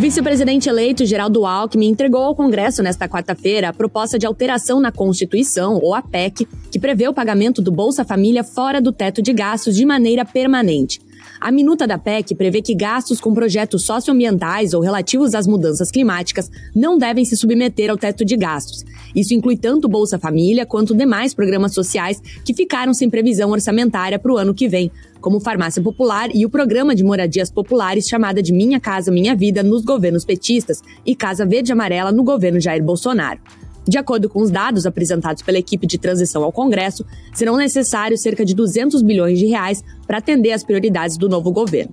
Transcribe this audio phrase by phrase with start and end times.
[0.00, 5.74] vice-presidente eleito Geraldo Alckmin entregou ao Congresso nesta quarta-feira a proposta de alteração na Constituição,
[5.74, 9.76] ou a PEC, que prevê o pagamento do Bolsa Família fora do teto de gastos
[9.76, 11.02] de maneira permanente.
[11.40, 16.50] A minuta da PEC prevê que gastos com projetos socioambientais ou relativos às mudanças climáticas
[16.76, 18.84] não devem se submeter ao teto de gastos.
[19.16, 24.30] Isso inclui tanto Bolsa Família quanto demais programas sociais que ficaram sem previsão orçamentária para
[24.30, 28.52] o ano que vem, como Farmácia Popular e o Programa de Moradias Populares chamada de
[28.52, 33.40] Minha Casa Minha Vida nos governos petistas e Casa Verde Amarela no governo Jair Bolsonaro.
[33.90, 38.44] De acordo com os dados apresentados pela equipe de transição ao Congresso, serão necessários cerca
[38.44, 41.92] de 200 bilhões de reais para atender às prioridades do novo governo.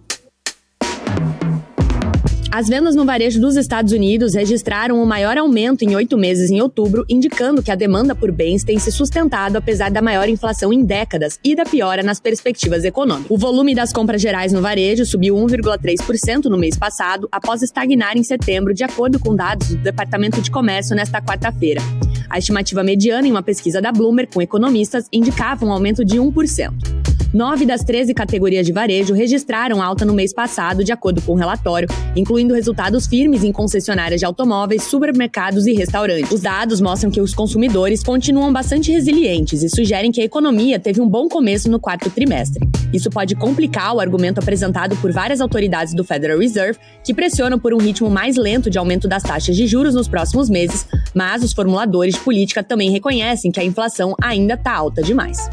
[2.50, 6.62] As vendas no varejo dos Estados Unidos registraram o maior aumento em oito meses em
[6.62, 10.84] outubro, indicando que a demanda por bens tem se sustentado apesar da maior inflação em
[10.84, 13.30] décadas e da piora nas perspectivas econômicas.
[13.30, 18.24] O volume das compras gerais no varejo subiu 1,3% no mês passado, após estagnar em
[18.24, 21.82] setembro, de acordo com dados do Departamento de Comércio nesta quarta-feira.
[22.30, 27.07] A estimativa mediana em uma pesquisa da Bloomberg com economistas indicava um aumento de 1%.
[27.34, 31.36] Nove das 13 categorias de varejo registraram alta no mês passado, de acordo com o
[31.36, 36.32] relatório, incluindo resultados firmes em concessionárias de automóveis, supermercados e restaurantes.
[36.32, 41.02] Os dados mostram que os consumidores continuam bastante resilientes e sugerem que a economia teve
[41.02, 42.66] um bom começo no quarto trimestre.
[42.94, 47.74] Isso pode complicar o argumento apresentado por várias autoridades do Federal Reserve, que pressionam por
[47.74, 51.52] um ritmo mais lento de aumento das taxas de juros nos próximos meses, mas os
[51.52, 55.50] formuladores de política também reconhecem que a inflação ainda está alta demais.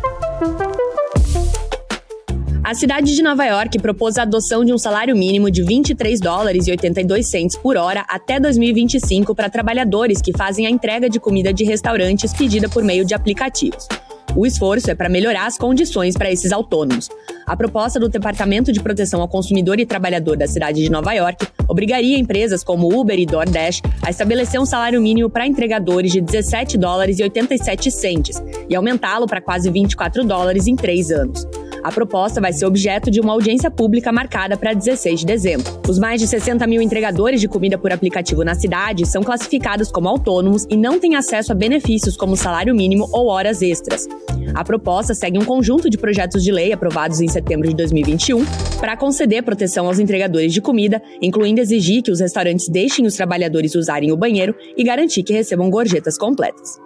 [2.65, 6.67] A cidade de Nova York propôs a adoção de um salário mínimo de 23 dólares
[6.67, 11.53] e 82 centes por hora até 2025 para trabalhadores que fazem a entrega de comida
[11.53, 13.87] de restaurantes pedida por meio de aplicativos.
[14.35, 17.11] O esforço é para melhorar as condições para esses autônomos.
[17.47, 21.47] A proposta do Departamento de Proteção ao Consumidor e Trabalhador da cidade de Nova York
[21.69, 26.79] obrigaria empresas como Uber e DoorDash a estabelecer um salário mínimo para entregadores de 17
[26.79, 31.47] dólares e 87 centes e aumentá-lo para quase 24 dólares em três anos.
[31.85, 35.71] A proposta vai ser objeto de uma audiência pública marcada para 16 de dezembro.
[35.87, 40.09] Os mais de 60 mil entregadores de comida por aplicativo na cidade são classificados como
[40.09, 44.09] autônomos e não têm acesso a benefícios como salário mínimo ou horas extras.
[44.55, 48.47] A proposta segue um conjunto de projetos de lei aprovados em setembro de 2021
[48.81, 53.75] para conceder proteção aos entregadores de comida, incluindo exigir que os restaurantes deixem os trabalhadores
[53.75, 56.84] usarem o banheiro e garantir que recebam gorjetas completas.